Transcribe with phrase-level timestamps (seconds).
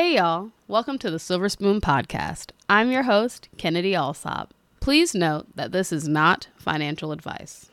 [0.00, 0.52] Hey, y'all.
[0.68, 2.52] Welcome to the Silver Spoon Podcast.
[2.68, 4.54] I'm your host, Kennedy Alsop.
[4.78, 7.68] Please note that this is not financial advice.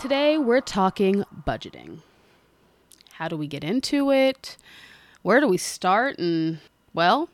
[0.00, 1.98] Today, we're talking budgeting.
[3.12, 4.56] How do we get into it?
[5.20, 6.18] Where do we start?
[6.18, 6.60] And,
[6.96, 7.28] well,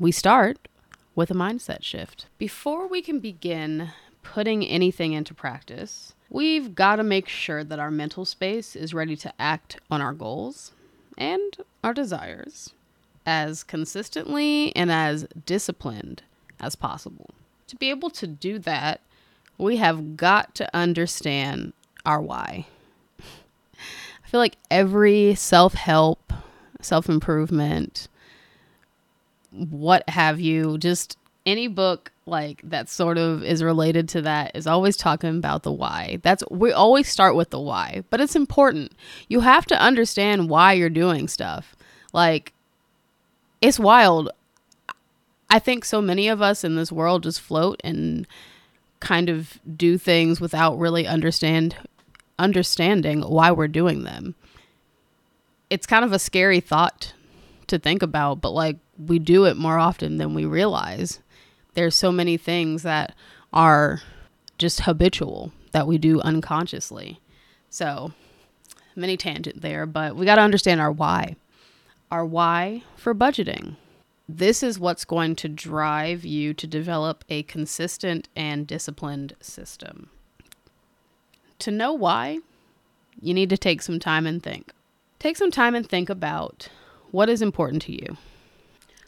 [0.00, 0.66] we start
[1.14, 2.26] with a mindset shift.
[2.38, 3.92] Before we can begin
[4.24, 9.14] putting anything into practice, we've got to make sure that our mental space is ready
[9.14, 10.72] to act on our goals
[11.16, 12.74] and our desires
[13.24, 16.24] as consistently and as disciplined
[16.58, 17.30] as possible.
[17.68, 19.00] To be able to do that,
[19.56, 22.66] we have got to understand our why.
[23.20, 26.32] I feel like every self help,
[26.80, 28.08] self improvement,
[29.56, 34.66] what have you, just any book like that sort of is related to that is
[34.66, 36.18] always talking about the why.
[36.22, 38.92] That's we always start with the why, but it's important.
[39.28, 41.76] You have to understand why you're doing stuff.
[42.12, 42.52] Like
[43.60, 44.30] it's wild.
[45.48, 48.26] I think so many of us in this world just float and
[48.98, 51.76] kind of do things without really understand
[52.38, 54.34] understanding why we're doing them.
[55.70, 57.12] It's kind of a scary thought
[57.68, 61.20] to think about, but like we do it more often than we realize.
[61.74, 63.14] There's so many things that
[63.52, 64.00] are
[64.58, 67.20] just habitual that we do unconsciously.
[67.68, 68.12] So,
[68.94, 71.36] many tangent there, but we got to understand our why.
[72.10, 73.76] Our why for budgeting.
[74.28, 80.10] This is what's going to drive you to develop a consistent and disciplined system.
[81.60, 82.40] To know why,
[83.20, 84.72] you need to take some time and think.
[85.18, 86.68] Take some time and think about
[87.16, 88.18] what is important to you.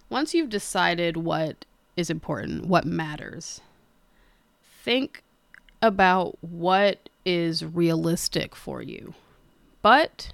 [0.09, 3.61] Once you've decided what is important, what matters,
[4.83, 5.23] think
[5.83, 9.13] about what is realistic for you,
[9.83, 10.33] but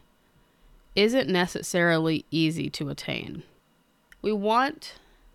[0.95, 3.43] isn't necessarily easy to attain.
[4.23, 4.95] We want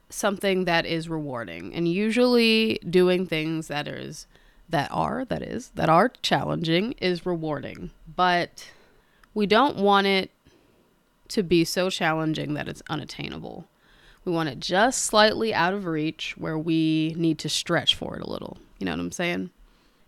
[0.09, 4.27] something that is rewarding, and usually doing things that is
[4.69, 8.71] that are that is that are challenging is rewarding, but
[9.33, 10.31] we don't want it
[11.29, 13.67] to be so challenging that it's unattainable.
[14.25, 18.21] We want it just slightly out of reach where we need to stretch for it
[18.21, 18.57] a little.
[18.77, 19.51] You know what I'm saying?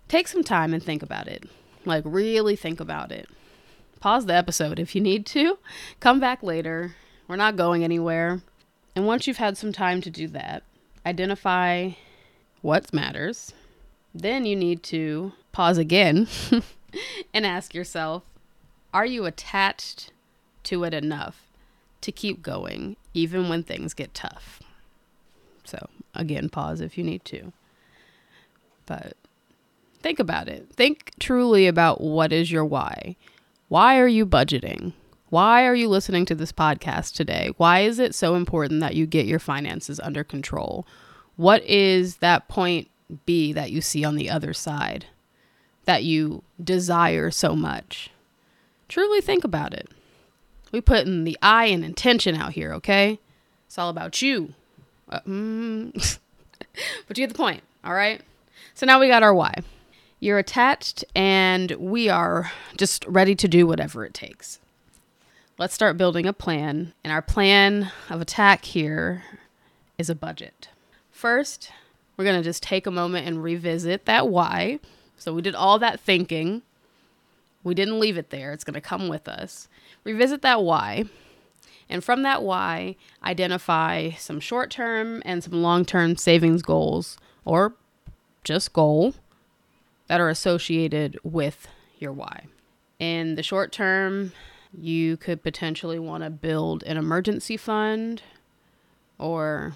[0.08, 1.46] Take some time and think about it.
[1.86, 3.30] Like, really think about it.
[4.00, 5.58] Pause the episode if you need to.
[6.00, 6.96] Come back later.
[7.28, 8.42] We're not going anywhere.
[8.96, 10.64] And once you've had some time to do that,
[11.06, 11.92] identify
[12.62, 13.53] what matters.
[14.14, 16.28] Then you need to pause again
[17.34, 18.24] and ask yourself
[18.94, 20.12] are you attached
[20.72, 21.44] to it enough
[22.00, 24.62] to keep going even when things get tough.
[25.66, 27.52] So, again, pause if you need to.
[28.86, 29.16] But
[30.00, 30.70] think about it.
[30.74, 33.18] Think truly about what is your why.
[33.68, 34.94] Why are you budgeting?
[35.30, 37.52] Why are you listening to this podcast today?
[37.58, 40.88] Why is it so important that you get your finances under control?
[41.36, 42.90] What is that point
[43.26, 45.06] B that you see on the other side
[45.86, 48.09] that you desire so much?
[48.90, 49.90] Truly think about it.
[50.72, 53.20] We putting the I and intention out here, okay?
[53.68, 54.54] It's all about you.
[55.09, 56.20] Uh, mm.
[57.08, 58.22] but you get the point, all right?
[58.74, 59.54] So now we got our why.
[60.20, 64.59] You're attached, and we are just ready to do whatever it takes.
[65.58, 66.94] Let's start building a plan.
[67.03, 69.24] And our plan of attack here
[69.98, 70.70] is a budget.
[71.12, 71.72] First,
[72.18, 74.80] we're going to just take a moment and revisit that why.
[75.18, 76.64] So we did all that thinking.
[77.63, 78.53] We didn't leave it there.
[78.53, 79.67] It's going to come with us
[80.03, 81.05] revisit that why.
[81.89, 87.75] And from that why, identify some short term and some long term savings goals or
[88.44, 89.13] just goal
[90.07, 91.67] that are associated with
[91.99, 92.45] your why.
[92.99, 94.31] In the short term,
[94.73, 98.22] you could potentially want to build an emergency fund
[99.17, 99.75] or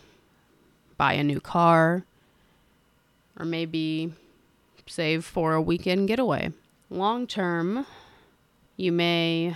[0.97, 2.05] buy a new car
[3.37, 4.13] or maybe
[4.87, 6.51] save for a weekend getaway.
[6.89, 7.85] Long term,
[8.77, 9.55] you may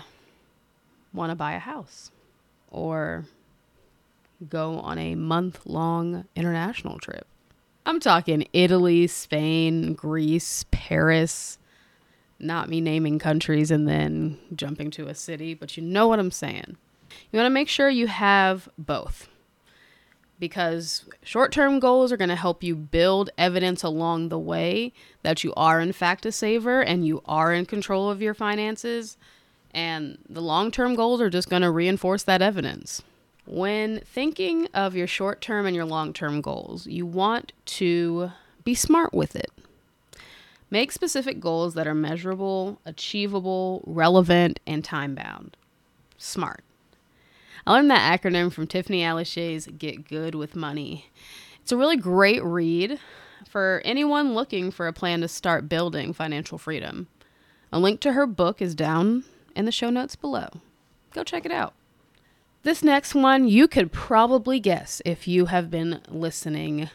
[1.13, 2.11] want to buy a house
[2.69, 3.25] or
[4.47, 7.27] go on a month long international trip.
[7.85, 11.57] I'm talking Italy, Spain, Greece, Paris.
[12.39, 16.31] Not me naming countries and then jumping to a city, but you know what I'm
[16.31, 16.77] saying.
[17.31, 19.27] You want to make sure you have both
[20.39, 24.94] because short term goals are going to help you build evidence along the way
[25.24, 29.18] that you are, in fact, a saver and you are in control of your finances
[29.71, 33.01] and the long term goals are just going to reinforce that evidence.
[33.45, 38.31] When thinking of your short term and your long term goals, you want to
[38.63, 39.51] be smart with it.
[40.71, 45.57] Make specific goals that are measurable, achievable, relevant, and time bound.
[46.18, 46.63] SMART.
[47.65, 51.07] I learned that acronym from Tiffany Aliche's Get Good with Money.
[51.61, 53.00] It's a really great read
[53.47, 57.07] for anyone looking for a plan to start building financial freedom.
[57.71, 59.25] A link to her book is down
[59.56, 60.47] in the show notes below.
[61.13, 61.73] Go check it out.
[62.63, 66.89] This next one, you could probably guess if you have been listening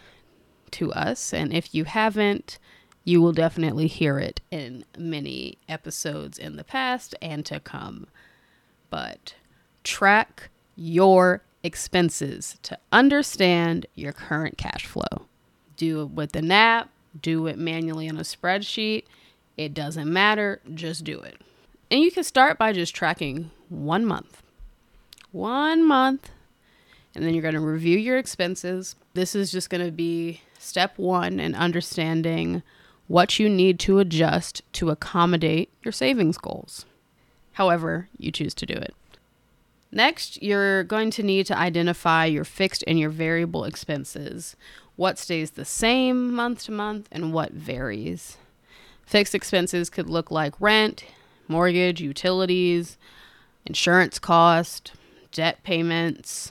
[0.72, 1.32] to us.
[1.32, 2.58] And if you haven't,
[3.04, 8.08] you will definitely hear it in many episodes in the past and to come.
[8.90, 9.34] But
[9.84, 15.26] track your expenses to understand your current cash flow.
[15.76, 16.90] Do it with an app,
[17.20, 19.04] do it manually on a spreadsheet.
[19.56, 21.40] It doesn't matter, just do it.
[21.90, 24.42] And you can start by just tracking one month.
[25.32, 26.30] One month.
[27.14, 28.96] And then you're going to review your expenses.
[29.14, 32.62] This is just going to be step one in understanding
[33.06, 36.86] what you need to adjust to accommodate your savings goals,
[37.52, 38.94] however, you choose to do it.
[39.94, 44.56] Next, you're going to need to identify your fixed and your variable expenses.
[44.96, 48.36] What stays the same month to month and what varies.
[49.06, 51.04] Fixed expenses could look like rent,
[51.46, 52.98] mortgage, utilities,
[53.66, 54.92] insurance cost,
[55.30, 56.50] debt payments.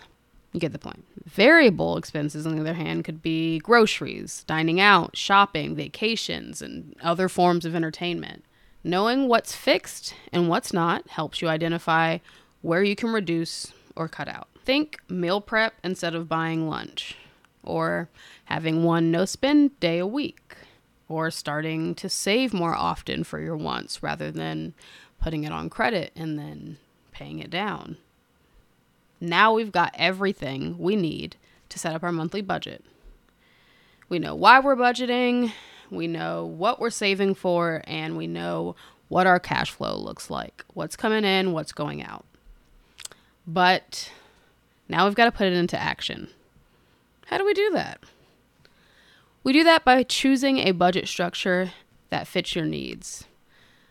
[0.54, 1.04] You get the point.
[1.26, 7.28] Variable expenses, on the other hand, could be groceries, dining out, shopping, vacations, and other
[7.28, 8.46] forms of entertainment.
[8.86, 12.20] Knowing what's fixed and what's not helps you identify
[12.64, 14.48] where you can reduce or cut out.
[14.66, 17.16] Think meal prep instead of buying lunch,
[17.62, 18.10] or
[18.46, 20.56] having one no spend day a week,
[21.08, 24.74] or starting to save more often for your wants rather than
[25.20, 26.78] putting it on credit and then
[27.12, 27.98] paying it down.
[29.20, 31.36] Now we've got everything we need
[31.70, 32.84] to set up our monthly budget.
[34.10, 35.52] We know why we're budgeting,
[35.90, 38.76] we know what we're saving for, and we know
[39.10, 42.26] what our cash flow looks like what's coming in, what's going out.
[43.46, 44.12] But
[44.88, 46.30] now we've got to put it into action.
[47.28, 48.00] How do we do that?
[49.44, 51.72] We do that by choosing a budget structure
[52.10, 53.26] that fits your needs.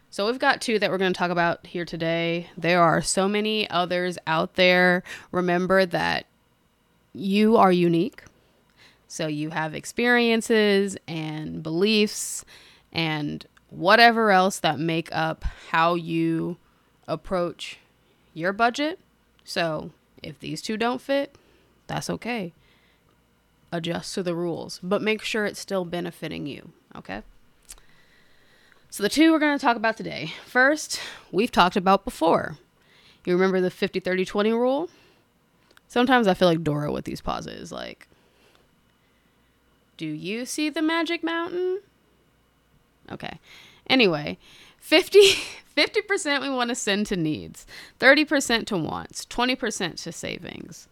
[0.08, 2.50] So we've got two that we're going to talk about here today.
[2.56, 5.02] There are so many others out there.
[5.30, 6.26] Remember that
[7.14, 8.22] you are unique.
[9.08, 12.44] So you have experiences and beliefs
[12.92, 16.56] and whatever else that make up how you
[17.08, 17.78] approach
[18.34, 18.98] your budget
[19.44, 19.90] so
[20.22, 21.34] if these two don't fit,
[21.86, 22.52] that's okay.
[23.70, 27.22] Adjust to the rules, but make sure it's still benefiting you, okay?
[28.90, 30.34] So the two we're going to talk about today.
[30.44, 31.00] First,
[31.30, 32.58] we've talked about before.
[33.24, 34.90] You remember the 50 30 20 rule?
[35.88, 38.06] Sometimes I feel like Dora with these pauses like
[39.96, 41.80] Do you see the magic mountain?
[43.10, 43.38] Okay.
[43.88, 44.38] Anyway,
[44.78, 45.20] 50
[45.76, 47.66] 50% we want to send to needs,
[48.00, 50.88] 30% to wants, 20% to savings.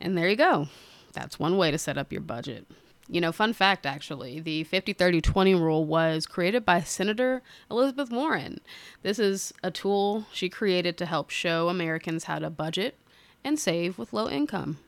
[0.00, 0.68] And there you go.
[1.12, 2.66] That's one way to set up your budget.
[3.08, 8.10] You know, fun fact actually, the 50 30 20 rule was created by Senator Elizabeth
[8.10, 8.60] Warren.
[9.02, 12.94] This is a tool she created to help show Americans how to budget
[13.42, 14.78] and save with low income.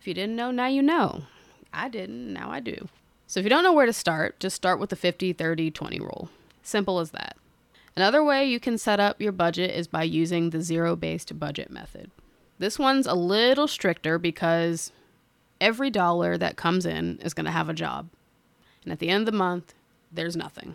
[0.00, 1.22] If you didn't know, now you know.
[1.72, 2.88] I didn't, now I do.
[3.26, 6.00] So if you don't know where to start, just start with the 50 30 20
[6.00, 6.28] rule.
[6.68, 7.38] Simple as that.
[7.96, 11.70] Another way you can set up your budget is by using the zero based budget
[11.70, 12.10] method.
[12.58, 14.92] This one's a little stricter because
[15.62, 18.10] every dollar that comes in is going to have a job.
[18.84, 19.72] And at the end of the month,
[20.12, 20.74] there's nothing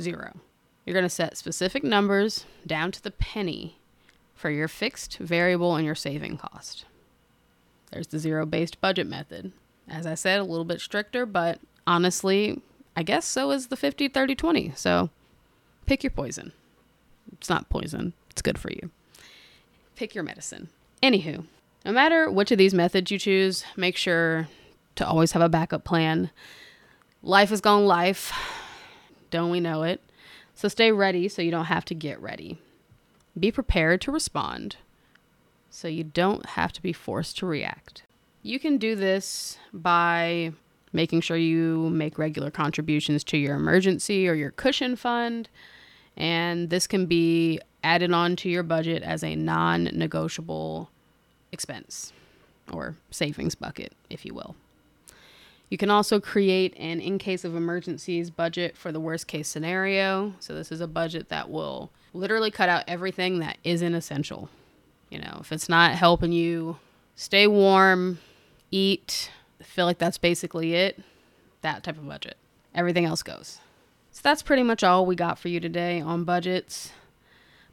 [0.00, 0.40] zero.
[0.86, 3.78] You're going to set specific numbers down to the penny
[4.34, 6.86] for your fixed, variable, and your saving cost.
[7.92, 9.52] There's the zero based budget method.
[9.86, 12.62] As I said, a little bit stricter, but honestly,
[12.96, 14.72] I guess so is the 50 30 20.
[14.74, 15.10] So
[15.88, 16.52] Pick your poison.
[17.32, 18.90] It's not poison, it's good for you.
[19.96, 20.68] Pick your medicine.
[21.02, 21.46] Anywho,
[21.86, 24.48] no matter which of these methods you choose, make sure
[24.96, 26.30] to always have a backup plan.
[27.22, 28.32] Life is going life.
[29.30, 30.02] Don't we know it?
[30.54, 32.58] So stay ready so you don't have to get ready.
[33.40, 34.76] Be prepared to respond
[35.70, 38.02] so you don't have to be forced to react.
[38.42, 40.52] You can do this by
[40.92, 45.48] making sure you make regular contributions to your emergency or your cushion fund
[46.18, 50.90] and this can be added on to your budget as a non negotiable
[51.52, 52.12] expense
[52.72, 54.54] or savings bucket, if you will.
[55.70, 60.34] You can also create an in case of emergencies budget for the worst case scenario.
[60.40, 64.48] So, this is a budget that will literally cut out everything that isn't essential.
[65.10, 66.78] You know, if it's not helping you
[67.14, 68.18] stay warm,
[68.70, 69.30] eat,
[69.62, 71.00] feel like that's basically it,
[71.62, 72.36] that type of budget.
[72.74, 73.60] Everything else goes.
[74.18, 76.90] So that's pretty much all we got for you today on budgets.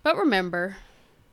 [0.04, 0.78] But remember,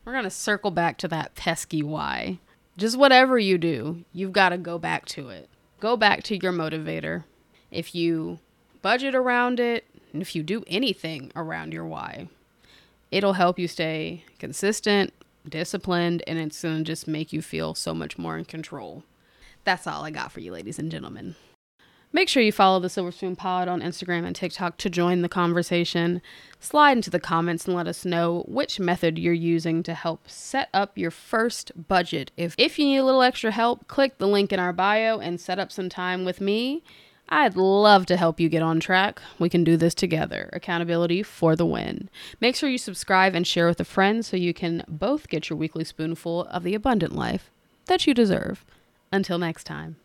[0.03, 2.39] we're going to circle back to that pesky why.
[2.77, 5.49] Just whatever you do, you've got to go back to it.
[5.79, 7.25] Go back to your motivator.
[7.69, 8.39] If you
[8.81, 12.27] budget around it, and if you do anything around your why,
[13.11, 15.13] it'll help you stay consistent,
[15.47, 19.03] disciplined, and it's going to just make you feel so much more in control.
[19.63, 21.35] That's all I got for you, ladies and gentlemen.
[22.15, 25.29] Make sure you follow the Silver Spoon Pod on Instagram and TikTok to join the
[25.29, 26.21] conversation.
[26.59, 30.69] Slide into the comments and let us know which method you're using to help set
[30.75, 32.29] up your first budget.
[32.37, 35.41] If, if you need a little extra help, click the link in our bio and
[35.41, 36.83] set up some time with me.
[37.29, 39.19] I'd love to help you get on track.
[39.39, 40.51] We can do this together.
[40.53, 42.09] Accountability for the win.
[42.39, 45.57] Make sure you subscribe and share with a friend so you can both get your
[45.57, 47.49] weekly spoonful of the abundant life
[47.87, 48.63] that you deserve.
[49.11, 49.95] Until next time.